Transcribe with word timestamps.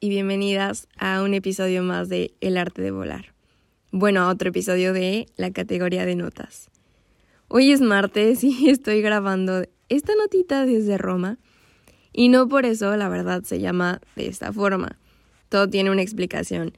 Y 0.00 0.08
bienvenidas 0.08 0.88
a 0.96 1.22
un 1.22 1.34
episodio 1.34 1.82
más 1.82 2.08
de 2.08 2.32
El 2.40 2.56
arte 2.56 2.80
de 2.80 2.90
volar. 2.90 3.34
Bueno, 3.90 4.22
a 4.22 4.28
otro 4.28 4.48
episodio 4.48 4.94
de 4.94 5.26
la 5.36 5.50
categoría 5.50 6.06
de 6.06 6.16
notas. 6.16 6.70
Hoy 7.48 7.70
es 7.70 7.82
martes 7.82 8.42
y 8.44 8.68
estoy 8.70 9.02
grabando 9.02 9.64
esta 9.90 10.14
notita 10.14 10.64
desde 10.64 10.96
Roma 10.96 11.38
y 12.14 12.30
no 12.30 12.48
por 12.48 12.64
eso 12.64 12.96
la 12.96 13.10
verdad 13.10 13.42
se 13.42 13.60
llama 13.60 14.00
de 14.16 14.28
esta 14.28 14.54
forma. 14.54 14.96
Todo 15.50 15.68
tiene 15.68 15.90
una 15.90 16.02
explicación. 16.02 16.72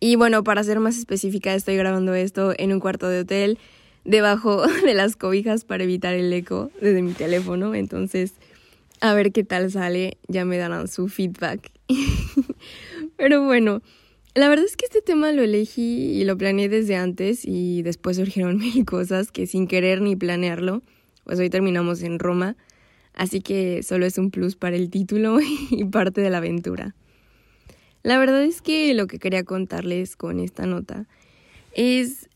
Y 0.00 0.16
bueno, 0.16 0.42
para 0.42 0.64
ser 0.64 0.80
más 0.80 0.98
específica, 0.98 1.54
estoy 1.54 1.76
grabando 1.76 2.12
esto 2.14 2.54
en 2.58 2.72
un 2.72 2.80
cuarto 2.80 3.08
de 3.08 3.20
hotel 3.20 3.58
debajo 4.04 4.66
de 4.84 4.94
las 4.94 5.14
cobijas 5.14 5.64
para 5.64 5.84
evitar 5.84 6.14
el 6.14 6.32
eco 6.32 6.72
desde 6.80 7.02
mi 7.02 7.12
teléfono. 7.12 7.72
Entonces, 7.74 8.32
a 9.00 9.14
ver 9.14 9.32
qué 9.32 9.44
tal 9.44 9.70
sale, 9.70 10.18
ya 10.28 10.44
me 10.44 10.56
darán 10.56 10.88
su 10.88 11.08
feedback. 11.08 11.70
Pero 13.16 13.44
bueno, 13.44 13.82
la 14.34 14.48
verdad 14.48 14.66
es 14.66 14.76
que 14.76 14.86
este 14.86 15.02
tema 15.02 15.32
lo 15.32 15.42
elegí 15.42 16.20
y 16.20 16.24
lo 16.24 16.36
planeé 16.36 16.68
desde 16.68 16.96
antes 16.96 17.44
y 17.44 17.82
después 17.82 18.16
surgieron 18.16 18.58
mil 18.58 18.84
cosas 18.84 19.32
que 19.32 19.46
sin 19.46 19.66
querer 19.66 20.00
ni 20.00 20.16
planearlo, 20.16 20.82
pues 21.24 21.38
hoy 21.38 21.50
terminamos 21.50 22.02
en 22.02 22.18
Roma, 22.18 22.56
así 23.14 23.40
que 23.40 23.82
solo 23.82 24.06
es 24.06 24.18
un 24.18 24.30
plus 24.30 24.56
para 24.56 24.76
el 24.76 24.90
título 24.90 25.38
y 25.70 25.84
parte 25.84 26.20
de 26.20 26.30
la 26.30 26.38
aventura. 26.38 26.94
La 28.02 28.18
verdad 28.18 28.44
es 28.44 28.62
que 28.62 28.94
lo 28.94 29.08
que 29.08 29.18
quería 29.18 29.42
contarles 29.42 30.16
con 30.16 30.38
esta 30.38 30.64
nota 30.64 31.08
es 31.72 32.28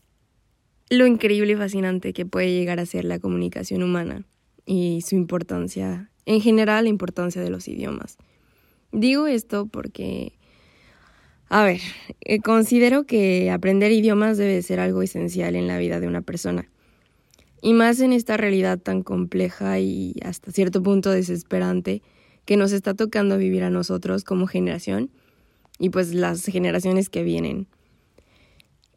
lo 0.89 1.07
increíble 1.07 1.53
y 1.53 1.55
fascinante 1.55 2.11
que 2.11 2.25
puede 2.25 2.51
llegar 2.51 2.81
a 2.81 2.85
ser 2.85 3.05
la 3.05 3.19
comunicación 3.19 3.81
humana 3.81 4.25
y 4.65 5.01
su 5.01 5.15
importancia 5.15 6.10
en 6.25 6.41
general 6.41 6.85
la 6.85 6.89
importancia 6.89 7.41
de 7.41 7.49
los 7.49 7.67
idiomas. 7.67 8.17
Digo 8.91 9.27
esto 9.27 9.67
porque, 9.67 10.33
a 11.49 11.63
ver, 11.63 11.79
eh, 12.21 12.39
considero 12.39 13.05
que 13.05 13.49
aprender 13.49 13.91
idiomas 13.91 14.37
debe 14.37 14.61
ser 14.61 14.79
algo 14.79 15.01
esencial 15.01 15.55
en 15.55 15.67
la 15.67 15.77
vida 15.77 15.99
de 15.99 16.07
una 16.07 16.21
persona. 16.21 16.69
Y 17.61 17.73
más 17.73 17.99
en 17.99 18.11
esta 18.11 18.37
realidad 18.37 18.79
tan 18.79 19.03
compleja 19.03 19.79
y 19.79 20.15
hasta 20.25 20.51
cierto 20.51 20.81
punto 20.81 21.11
desesperante 21.11 22.01
que 22.45 22.57
nos 22.57 22.71
está 22.71 22.95
tocando 22.95 23.37
vivir 23.37 23.63
a 23.63 23.69
nosotros 23.69 24.23
como 24.23 24.47
generación 24.47 25.11
y 25.77 25.89
pues 25.89 26.13
las 26.13 26.43
generaciones 26.45 27.09
que 27.09 27.23
vienen. 27.23 27.67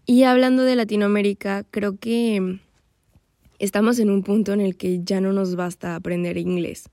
Y 0.07 0.25
hablando 0.25 0.65
de 0.65 0.77
Latinoamérica, 0.77 1.65
creo 1.71 1.99
que 1.99 2.59
estamos 3.59 3.99
en 3.99 4.11
un 4.11 4.23
punto 4.23 4.53
en 4.53 4.61
el 4.61 4.77
que 4.77 5.03
ya 5.05 5.21
no 5.21 5.33
nos 5.33 5.57
basta 5.57 5.95
aprender 5.95 6.37
inglés 6.37 6.91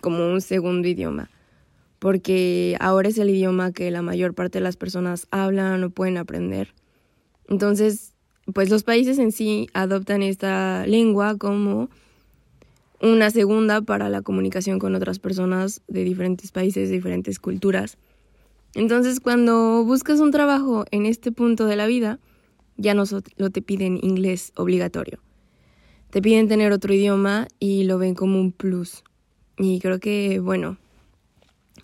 como 0.00 0.32
un 0.32 0.40
segundo 0.40 0.88
idioma, 0.88 1.30
porque 1.98 2.76
ahora 2.80 3.08
es 3.08 3.18
el 3.18 3.30
idioma 3.30 3.72
que 3.72 3.90
la 3.90 4.02
mayor 4.02 4.34
parte 4.34 4.58
de 4.58 4.64
las 4.64 4.76
personas 4.76 5.26
hablan 5.30 5.82
o 5.84 5.90
pueden 5.90 6.16
aprender. 6.16 6.74
Entonces, 7.48 8.14
pues 8.52 8.70
los 8.70 8.82
países 8.82 9.18
en 9.18 9.32
sí 9.32 9.68
adoptan 9.74 10.22
esta 10.22 10.86
lengua 10.86 11.36
como 11.36 11.90
una 13.00 13.30
segunda 13.30 13.82
para 13.82 14.08
la 14.08 14.22
comunicación 14.22 14.78
con 14.78 14.94
otras 14.94 15.18
personas 15.18 15.82
de 15.88 16.04
diferentes 16.04 16.50
países, 16.50 16.88
de 16.88 16.96
diferentes 16.96 17.38
culturas. 17.38 17.96
Entonces, 18.74 19.20
cuando 19.20 19.84
buscas 19.84 20.20
un 20.20 20.30
trabajo 20.30 20.84
en 20.90 21.06
este 21.06 21.32
punto 21.32 21.66
de 21.66 21.76
la 21.76 21.86
vida, 21.86 22.18
ya 22.76 22.94
no, 22.94 23.04
te 23.06 23.62
piden 23.62 23.98
inglés 24.02 24.52
obligatorio. 24.56 25.20
Te 26.10 26.22
piden 26.22 26.48
tener 26.48 26.72
otro 26.72 26.92
idioma 26.94 27.48
y 27.58 27.84
lo 27.84 27.98
ven 27.98 28.14
como 28.14 28.40
un 28.40 28.52
plus. 28.52 29.02
Y 29.58 29.80
creo 29.80 29.98
que, 29.98 30.38
bueno, 30.38 30.78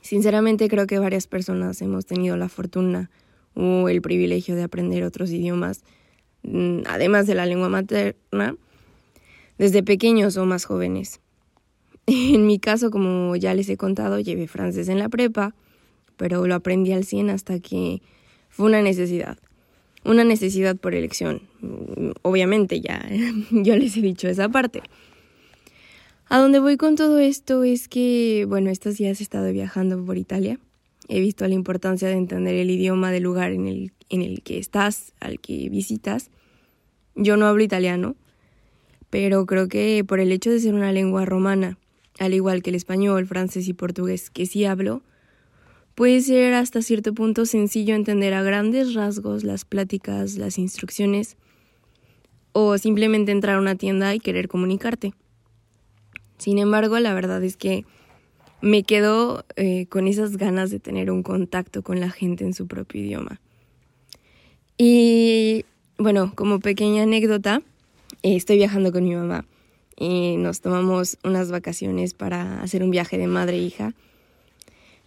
sinceramente 0.01 0.69
creo 0.69 0.87
que 0.87 0.99
varias 0.99 1.27
personas 1.27 1.83
hemos 1.83 2.07
tenido 2.07 2.37
la 2.37 2.49
fortuna 2.49 3.11
o 3.55 3.89
el 3.89 4.01
privilegio 4.03 4.55
de 4.55 4.63
aprender 4.63 5.05
otros 5.05 5.31
idiomas, 5.31 5.83
mm, 6.43 6.83
además 6.87 7.27
de 7.27 7.35
la 7.35 7.47
lengua 7.47 7.69
materna, 7.69 8.57
desde 9.59 9.83
pequeños 9.83 10.37
o 10.37 10.47
más 10.47 10.65
jóvenes. 10.65 11.21
En 12.07 12.47
mi 12.47 12.59
caso, 12.59 12.91
como 12.91 13.35
ya 13.35 13.55
les 13.55 13.69
he 13.71 13.77
contado, 13.77 14.21
llevé 14.21 14.47
francés 14.47 14.89
en 14.89 14.99
la 14.99 15.09
prepa, 15.09 15.55
pero 16.17 16.47
lo 16.47 16.55
aprendí 16.55 16.93
al 16.93 17.05
100 17.05 17.31
hasta 17.31 17.59
que 17.61 18.03
fue 18.51 18.67
una 18.67 18.83
necesidad. 18.83 19.39
Una 20.05 20.23
necesidad 20.23 20.77
por 20.77 20.95
elección. 20.95 21.43
Obviamente 22.23 22.81
ya 22.81 23.09
yo 23.51 23.77
les 23.77 23.97
he 23.97 24.03
dicho 24.03 24.29
esa 24.29 24.49
parte. 24.49 24.83
A 26.29 26.39
donde 26.39 26.59
voy 26.59 26.77
con 26.77 26.97
todo 26.97 27.19
esto 27.19 27.65
es 27.65 27.87
que, 27.87 28.47
bueno, 28.49 28.71
estos 28.71 28.97
días 28.97 29.21
he 29.21 29.23
estado 29.23 29.53
viajando 29.53 30.03
por 30.05 30.17
Italia. 30.17 30.59
He 31.09 31.21
visto 31.21 31.47
la 31.47 31.55
importancia 31.55 32.09
de 32.09 32.15
entender 32.15 32.55
el 32.55 32.71
idioma 32.71 33.13
del 33.13 33.25
lugar 33.25 33.53
en 33.53 33.69
el, 33.69 33.93
en 34.09 34.23
el 34.23 34.43
que 34.43 34.59
estás, 34.59 35.13
al 35.21 35.39
que 35.39 35.69
visitas. 35.69 36.31
Yo 37.15 37.37
no 37.37 37.47
hablo 37.47 37.63
italiano, 37.63 38.17
pero 39.11 39.45
creo 39.45 39.69
que 39.69 40.03
por 40.07 40.19
el 40.19 40.33
hecho 40.33 40.51
de 40.51 40.61
ser 40.61 40.75
una 40.75 40.93
lengua 40.93 41.27
romana, 41.27 41.79
al 42.19 42.33
igual 42.33 42.63
que 42.63 42.71
el 42.71 42.77
español, 42.77 43.27
francés 43.27 43.69
y 43.69 43.75
portugués 43.75 44.31
que 44.31 44.47
sí 44.47 44.65
hablo, 44.65 45.03
puede 45.95 46.23
ser 46.23 46.55
hasta 46.55 46.81
cierto 46.81 47.13
punto 47.13 47.45
sencillo 47.45 47.95
entender 47.95 48.33
a 48.33 48.43
grandes 48.43 48.95
rasgos 48.95 49.45
las 49.45 49.67
pláticas, 49.67 50.37
las 50.37 50.59
instrucciones, 50.59 51.37
o 52.53 52.79
simplemente 52.79 53.31
entrar 53.31 53.57
a 53.57 53.61
una 53.61 53.75
tienda 53.75 54.15
y 54.15 54.21
querer 54.21 54.49
comunicarte. 54.49 55.13
Sin 56.39 56.59
embargo, 56.59 56.99
la 56.99 57.15
verdad 57.15 57.43
es 57.43 57.57
que 57.57 57.85
me 58.61 58.83
quedo 58.83 59.45
eh, 59.57 59.87
con 59.87 60.09
esas 60.09 60.37
ganas 60.37 60.71
de 60.71 60.81
tener 60.81 61.11
un 61.11 61.23
contacto 61.23 61.83
con 61.83 62.01
la 62.01 62.11
gente 62.11 62.45
en 62.45 62.55
su 62.55 62.67
propio 62.67 63.03
idioma. 63.03 63.41
Y 64.79 65.65
bueno, 65.99 66.33
como 66.35 66.61
pequeña 66.61 67.03
anécdota, 67.03 67.63
eh, 68.23 68.37
estoy 68.37 68.57
viajando 68.57 68.91
con 68.91 69.05
mi 69.05 69.15
mamá 69.15 69.45
y 69.97 70.37
nos 70.39 70.61
tomamos 70.61 71.19
unas 71.23 71.51
vacaciones 71.51 72.15
para 72.15 72.63
hacer 72.63 72.83
un 72.83 72.91
viaje 72.91 73.19
de 73.19 73.27
madre 73.27 73.59
e 73.59 73.63
hija. 73.63 73.95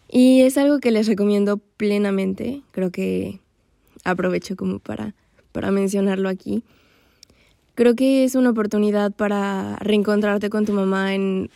Y 0.09 0.41
es 0.41 0.57
algo 0.57 0.79
que 0.79 0.91
les 0.91 1.07
recomiendo 1.07 1.57
plenamente, 1.57 2.61
creo 2.71 2.91
que 2.91 3.39
aprovecho 4.05 4.55
como 4.55 4.79
para, 4.79 5.15
para 5.51 5.71
mencionarlo 5.71 6.29
aquí 6.29 6.63
creo 7.77 7.95
que 7.95 8.23
es 8.23 8.33
una 8.33 8.49
oportunidad 8.49 9.11
para 9.11 9.75
reencontrarte 9.75 10.49
con 10.49 10.65
tu 10.65 10.73
mamá 10.73 11.13
en, 11.13 11.51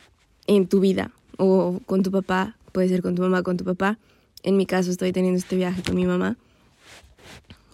en 0.46 0.68
tu 0.68 0.80
vida 0.80 1.12
o 1.38 1.80
con 1.88 2.04
tu 2.04 2.12
papá, 2.12 2.56
puede 2.72 2.90
ser 2.90 3.02
con 3.02 3.16
tu 3.16 3.24
mamá, 3.24 3.42
con 3.42 3.58
tu 3.58 3.64
papá. 3.64 3.98
En 4.44 4.56
mi 4.56 4.68
caso 4.68 4.92
estoy 4.92 5.14
teniendo 5.14 5.40
este 5.40 5.56
viaje 5.56 5.82
con 5.82 5.96
mi 5.96 6.06
mamá. 6.06 6.38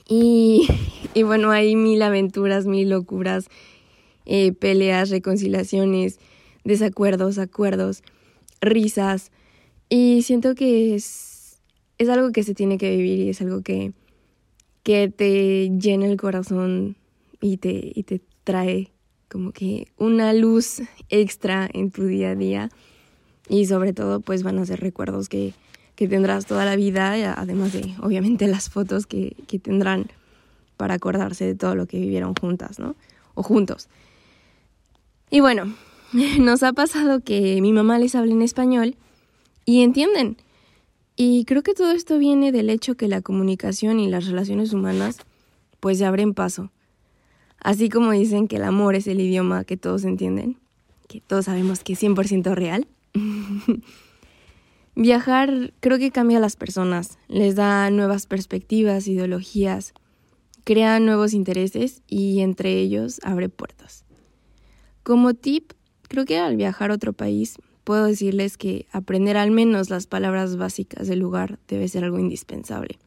Y, 0.08 0.66
y 1.14 1.24
bueno, 1.24 1.52
hay 1.52 1.76
mil 1.76 2.02
aventuras, 2.02 2.66
mil 2.66 2.90
locuras, 2.90 3.50
eh, 4.26 4.54
peleas, 4.54 5.10
reconciliaciones, 5.10 6.18
desacuerdos, 6.64 7.40
acuerdos, 7.40 8.02
risas. 8.62 9.30
Y 9.90 10.22
siento 10.22 10.56
que 10.56 10.96
es, 10.96 11.60
es 11.98 12.08
algo 12.08 12.32
que 12.32 12.44
se 12.44 12.54
tiene 12.54 12.78
que 12.78 12.96
vivir 12.96 13.20
y 13.20 13.30
es 13.30 13.42
algo 13.42 13.62
que, 13.62 13.92
que 14.84 15.10
te 15.10 15.70
llena 15.78 16.06
el 16.06 16.16
corazón 16.16 16.96
y 17.42 17.58
te, 17.58 17.92
y 17.94 18.04
te 18.04 18.22
trae 18.48 18.94
como 19.28 19.52
que 19.52 19.90
una 19.98 20.32
luz 20.32 20.82
extra 21.10 21.70
en 21.74 21.92
tu 21.92 22.06
día 22.06 22.30
a 22.30 22.36
día 22.36 22.70
y 23.50 23.66
sobre 23.66 23.92
todo 23.92 24.22
pues 24.22 24.42
van 24.42 24.58
a 24.58 24.66
ser 24.66 24.80
recuerdos 24.80 25.28
que, 25.28 25.54
que 25.96 26.08
tendrás 26.08 26.46
toda 26.46 26.64
la 26.64 26.78
vida, 26.78 27.34
además 27.34 27.74
de 27.74 27.94
obviamente 28.02 28.48
las 28.48 28.70
fotos 28.70 29.06
que, 29.06 29.36
que 29.48 29.60
tendrán 29.60 30.06
para 30.78 30.94
acordarse 30.94 31.44
de 31.44 31.56
todo 31.56 31.76
lo 31.76 31.88
que 31.88 32.00
vivieron 32.00 32.36
juntas, 32.36 32.80
¿no? 32.80 32.96
O 33.34 33.44
juntos. 33.44 33.90
Y 35.30 35.42
bueno, 35.42 35.76
nos 36.40 36.64
ha 36.64 36.72
pasado 36.72 37.20
que 37.20 37.62
mi 37.62 37.74
mamá 37.74 38.00
les 38.00 38.16
habla 38.16 38.32
en 38.32 38.42
español 38.42 38.96
y 39.66 39.82
entienden. 39.82 40.38
Y 41.18 41.44
creo 41.44 41.64
que 41.64 41.74
todo 41.74 41.92
esto 41.92 42.18
viene 42.18 42.54
del 42.54 42.70
hecho 42.70 42.96
que 42.96 43.10
la 43.10 43.22
comunicación 43.22 44.00
y 44.00 44.10
las 44.10 44.26
relaciones 44.26 44.72
humanas 44.72 45.18
pues 45.82 45.98
se 45.98 46.06
abren 46.06 46.34
paso. 46.34 46.72
Así 47.60 47.90
como 47.90 48.12
dicen 48.12 48.48
que 48.48 48.58
el 48.58 48.64
amor 48.64 48.96
es 48.96 49.08
el 49.08 49.20
idioma 49.20 49.64
que 49.64 49.78
todos 49.78 50.04
entienden, 50.06 50.58
que 51.08 51.22
todos 51.22 51.46
sabemos 51.46 51.84
que 51.84 51.94
es 51.94 52.04
100% 52.04 52.54
real. 52.54 52.88
Viajar 54.96 55.74
creo 55.80 56.00
que 56.00 56.12
cambia 56.12 56.40
a 56.40 56.42
las 56.42 56.56
personas, 56.56 57.20
les 57.28 57.56
da 57.56 57.90
nuevas 57.92 58.26
perspectivas, 58.26 59.08
ideologías, 59.08 59.94
crea 60.64 61.00
nuevos 61.00 61.34
intereses 61.34 62.02
y 62.08 62.40
entre 62.40 62.80
ellos 62.80 63.20
abre 63.24 63.48
puertas. 63.48 64.06
Como 65.04 65.34
tip, 65.34 65.74
creo 66.08 66.26
que 66.26 66.40
al 66.40 66.58
viajar 66.58 66.92
a 66.92 66.96
otro 66.96 67.14
país 67.14 67.58
puedo 67.84 68.06
decirles 68.06 68.58
que 68.58 68.86
aprender 68.92 69.38
al 69.38 69.52
menos 69.52 69.90
las 69.90 70.08
palabras 70.08 70.58
básicas 70.58 71.08
del 71.08 71.20
lugar 71.20 71.60
debe 71.68 71.88
ser 71.88 72.04
algo 72.04 72.20
indispensable. 72.20 73.00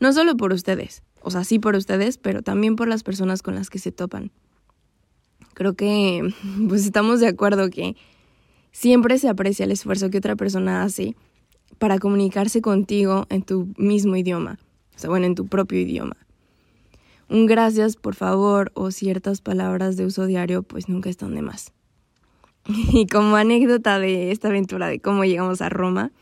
No 0.00 0.12
solo 0.12 0.36
por 0.36 0.52
ustedes, 0.52 1.02
o 1.26 1.30
sea, 1.32 1.42
sí 1.42 1.58
por 1.58 1.74
ustedes, 1.74 2.18
pero 2.18 2.42
también 2.42 2.76
por 2.76 2.86
las 2.86 3.02
personas 3.02 3.42
con 3.42 3.56
las 3.56 3.68
que 3.68 3.80
se 3.80 3.90
topan. 3.90 4.30
Creo 5.54 5.74
que 5.74 6.22
pues 6.68 6.84
estamos 6.84 7.18
de 7.18 7.26
acuerdo 7.26 7.68
que 7.68 7.96
siempre 8.70 9.18
se 9.18 9.28
aprecia 9.28 9.64
el 9.64 9.72
esfuerzo 9.72 10.08
que 10.08 10.18
otra 10.18 10.36
persona 10.36 10.84
hace 10.84 11.16
para 11.78 11.98
comunicarse 11.98 12.62
contigo 12.62 13.26
en 13.28 13.42
tu 13.42 13.74
mismo 13.76 14.14
idioma, 14.14 14.60
o 14.94 14.98
sea, 15.00 15.10
bueno, 15.10 15.26
en 15.26 15.34
tu 15.34 15.48
propio 15.48 15.80
idioma. 15.80 16.16
Un 17.28 17.46
gracias, 17.46 17.96
por 17.96 18.14
favor, 18.14 18.70
o 18.74 18.92
ciertas 18.92 19.40
palabras 19.40 19.96
de 19.96 20.06
uso 20.06 20.26
diario, 20.26 20.62
pues 20.62 20.88
nunca 20.88 21.10
están 21.10 21.34
de 21.34 21.42
más. 21.42 21.72
Y 22.92 23.06
como 23.08 23.34
anécdota 23.34 23.98
de 23.98 24.30
esta 24.30 24.46
aventura 24.46 24.86
de 24.86 25.00
cómo 25.00 25.24
llegamos 25.24 25.60
a 25.60 25.70
Roma, 25.70 26.12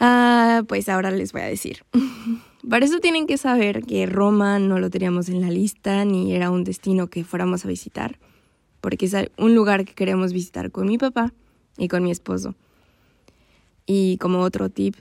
ah, 0.00 0.62
pues 0.66 0.88
ahora 0.88 1.10
les 1.10 1.32
voy 1.32 1.42
a 1.42 1.46
decir. 1.46 1.84
Para 2.68 2.84
eso 2.86 2.98
tienen 3.00 3.26
que 3.26 3.36
saber 3.36 3.82
que 3.82 4.06
Roma 4.06 4.58
no 4.58 4.78
lo 4.78 4.90
teníamos 4.90 5.28
en 5.28 5.40
la 5.40 5.50
lista 5.50 6.04
ni 6.04 6.34
era 6.34 6.50
un 6.50 6.64
destino 6.64 7.08
que 7.08 7.24
fuéramos 7.24 7.64
a 7.64 7.68
visitar, 7.68 8.18
porque 8.80 9.06
es 9.06 9.14
un 9.38 9.54
lugar 9.54 9.84
que 9.84 9.94
queremos 9.94 10.32
visitar 10.32 10.70
con 10.70 10.86
mi 10.86 10.98
papá 10.98 11.32
y 11.76 11.88
con 11.88 12.02
mi 12.02 12.10
esposo. 12.10 12.54
Y 13.86 14.16
como 14.18 14.40
otro 14.40 14.70
tip, 14.70 14.96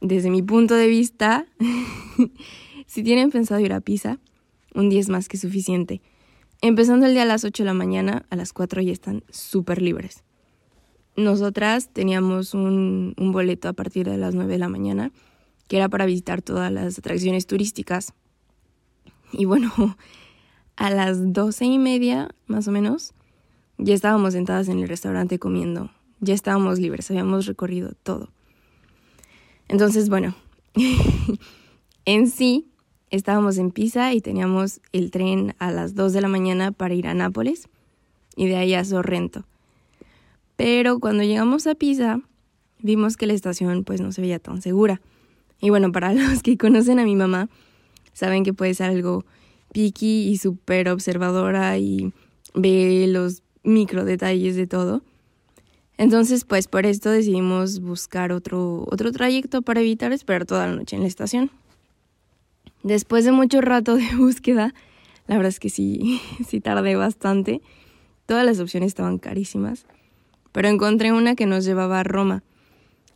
desde 0.00 0.30
mi 0.30 0.42
punto 0.42 0.74
de 0.74 0.88
vista, 0.88 1.46
si 2.86 3.02
tienen 3.02 3.30
pensado 3.30 3.60
ir 3.60 3.72
a 3.72 3.80
Pisa, 3.80 4.18
un 4.74 4.88
día 4.88 5.00
es 5.00 5.08
más 5.08 5.28
que 5.28 5.36
suficiente. 5.36 6.02
Empezando 6.60 7.06
el 7.06 7.12
día 7.12 7.22
a 7.22 7.26
las 7.26 7.44
8 7.44 7.62
de 7.62 7.66
la 7.66 7.74
mañana, 7.74 8.26
a 8.30 8.36
las 8.36 8.52
4 8.52 8.82
ya 8.82 8.92
están 8.92 9.22
súper 9.30 9.80
libres. 9.80 10.24
Nosotras 11.16 11.90
teníamos 11.92 12.54
un, 12.54 13.14
boleto 13.16 13.68
a 13.68 13.72
partir 13.72 14.08
de 14.08 14.18
las 14.18 14.34
9 14.34 14.52
de 14.52 14.58
la 14.58 14.68
mañana, 14.68 15.12
que 15.74 15.78
era 15.78 15.88
para 15.88 16.06
visitar 16.06 16.40
todas 16.40 16.70
las 16.70 16.96
atracciones 17.00 17.48
turísticas. 17.48 18.12
Y 19.32 19.44
bueno, 19.44 19.72
a 20.76 20.90
las 20.90 21.32
doce 21.32 21.64
y 21.64 21.80
media, 21.80 22.28
más 22.46 22.68
o 22.68 22.70
menos, 22.70 23.12
ya 23.76 23.92
estábamos 23.92 24.34
sentadas 24.34 24.68
en 24.68 24.78
el 24.78 24.88
restaurante 24.88 25.40
comiendo 25.40 25.90
ya 26.20 26.32
estábamos 26.32 26.78
libres, 26.78 27.10
habíamos 27.10 27.46
recorrido 27.46 27.90
todo. 28.04 28.28
Entonces, 29.66 30.08
bueno, 30.08 30.36
en 32.04 32.28
sí 32.30 32.68
estábamos 33.10 33.58
en 33.58 33.72
Pisa 33.72 34.14
y 34.14 34.20
teníamos 34.20 34.80
el 34.92 35.10
tren 35.10 35.56
a 35.58 35.72
las 35.72 35.96
2 35.96 36.12
de 36.12 36.20
la 36.20 36.28
mañana 36.28 36.70
para 36.70 36.94
ir 36.94 37.08
a 37.08 37.14
Nápoles 37.14 37.68
y 38.36 38.46
de 38.46 38.54
ahí 38.54 38.74
a 38.74 38.84
Sorrento. 38.84 39.44
Pero 40.54 41.00
cuando 41.00 41.24
llegamos 41.24 41.66
a 41.66 41.74
Pisa, 41.74 42.20
vimos 42.78 43.16
que 43.16 43.26
la 43.26 43.32
estación 43.32 43.82
pues 43.82 44.00
no 44.00 44.12
se 44.12 44.20
veía 44.20 44.38
tan 44.38 44.62
segura. 44.62 45.00
Y 45.60 45.70
bueno, 45.70 45.92
para 45.92 46.12
los 46.14 46.42
que 46.42 46.56
conocen 46.58 46.98
a 46.98 47.04
mi 47.04 47.16
mamá, 47.16 47.48
saben 48.12 48.44
que 48.44 48.52
puede 48.52 48.74
ser 48.74 48.90
algo 48.90 49.24
picky 49.72 50.28
y 50.28 50.38
súper 50.38 50.88
observadora 50.88 51.76
y 51.78 52.12
ve 52.54 53.06
los 53.08 53.42
micro 53.64 54.04
detalles 54.04 54.56
de 54.56 54.66
todo. 54.66 55.02
Entonces, 55.96 56.44
pues 56.44 56.66
por 56.66 56.86
esto 56.86 57.10
decidimos 57.10 57.80
buscar 57.80 58.32
otro, 58.32 58.84
otro 58.90 59.12
trayecto 59.12 59.62
para 59.62 59.80
evitar 59.80 60.12
esperar 60.12 60.44
toda 60.44 60.66
la 60.66 60.74
noche 60.74 60.96
en 60.96 61.02
la 61.02 61.08
estación. 61.08 61.50
Después 62.82 63.24
de 63.24 63.32
mucho 63.32 63.60
rato 63.60 63.96
de 63.96 64.08
búsqueda, 64.16 64.74
la 65.26 65.36
verdad 65.36 65.50
es 65.50 65.60
que 65.60 65.70
sí, 65.70 66.20
sí 66.46 66.60
tardé 66.60 66.96
bastante. 66.96 67.62
Todas 68.26 68.44
las 68.44 68.58
opciones 68.60 68.88
estaban 68.88 69.18
carísimas, 69.18 69.86
pero 70.52 70.68
encontré 70.68 71.12
una 71.12 71.34
que 71.34 71.46
nos 71.46 71.64
llevaba 71.64 72.00
a 72.00 72.04
Roma. 72.04 72.42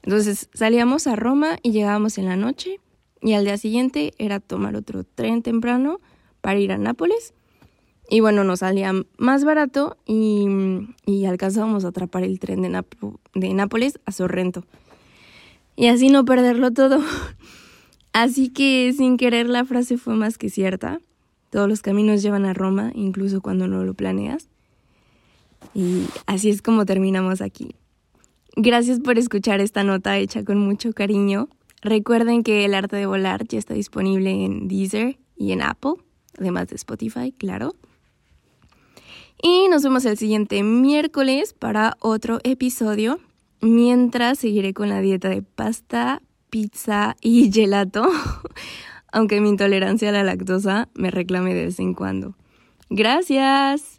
Entonces 0.08 0.48
salíamos 0.54 1.06
a 1.06 1.16
Roma 1.16 1.58
y 1.62 1.72
llegábamos 1.72 2.16
en 2.16 2.24
la 2.24 2.36
noche 2.36 2.80
y 3.20 3.34
al 3.34 3.44
día 3.44 3.58
siguiente 3.58 4.14
era 4.16 4.40
tomar 4.40 4.74
otro 4.74 5.04
tren 5.04 5.42
temprano 5.42 6.00
para 6.40 6.58
ir 6.58 6.72
a 6.72 6.78
Nápoles 6.78 7.34
y 8.08 8.20
bueno, 8.20 8.42
nos 8.42 8.60
salía 8.60 8.90
más 9.18 9.44
barato 9.44 9.98
y, 10.06 10.46
y 11.04 11.26
alcanzábamos 11.26 11.84
a 11.84 11.88
atrapar 11.88 12.22
el 12.22 12.40
tren 12.40 12.62
de, 12.62 12.82
de 13.34 13.52
Nápoles 13.52 14.00
a 14.06 14.12
Sorrento. 14.12 14.64
Y 15.76 15.88
así 15.88 16.08
no 16.08 16.24
perderlo 16.24 16.70
todo. 16.70 17.02
Así 18.14 18.48
que 18.48 18.94
sin 18.96 19.18
querer 19.18 19.46
la 19.50 19.66
frase 19.66 19.98
fue 19.98 20.14
más 20.14 20.38
que 20.38 20.48
cierta. 20.48 21.00
Todos 21.50 21.68
los 21.68 21.82
caminos 21.82 22.22
llevan 22.22 22.46
a 22.46 22.54
Roma, 22.54 22.92
incluso 22.94 23.42
cuando 23.42 23.68
no 23.68 23.84
lo 23.84 23.92
planeas. 23.92 24.48
Y 25.74 26.06
así 26.24 26.48
es 26.48 26.62
como 26.62 26.86
terminamos 26.86 27.42
aquí. 27.42 27.74
Gracias 28.60 28.98
por 28.98 29.18
escuchar 29.18 29.60
esta 29.60 29.84
nota 29.84 30.18
hecha 30.18 30.42
con 30.42 30.58
mucho 30.58 30.92
cariño. 30.92 31.48
Recuerden 31.80 32.42
que 32.42 32.64
el 32.64 32.74
arte 32.74 32.96
de 32.96 33.06
volar 33.06 33.46
ya 33.46 33.56
está 33.56 33.72
disponible 33.72 34.32
en 34.32 34.66
Deezer 34.66 35.16
y 35.36 35.52
en 35.52 35.62
Apple, 35.62 35.92
además 36.36 36.66
de 36.66 36.74
Spotify, 36.74 37.30
claro. 37.30 37.76
Y 39.40 39.68
nos 39.68 39.84
vemos 39.84 40.04
el 40.06 40.18
siguiente 40.18 40.64
miércoles 40.64 41.54
para 41.56 41.96
otro 42.00 42.40
episodio. 42.42 43.20
Mientras 43.60 44.40
seguiré 44.40 44.74
con 44.74 44.88
la 44.88 45.00
dieta 45.00 45.28
de 45.28 45.42
pasta, 45.42 46.20
pizza 46.50 47.14
y 47.20 47.52
gelato, 47.54 48.10
aunque 49.12 49.40
mi 49.40 49.50
intolerancia 49.50 50.08
a 50.08 50.12
la 50.12 50.24
lactosa 50.24 50.88
me 50.94 51.12
reclame 51.12 51.54
de 51.54 51.66
vez 51.66 51.78
en 51.78 51.94
cuando. 51.94 52.34
Gracias. 52.90 53.98